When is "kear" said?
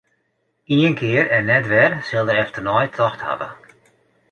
0.99-1.27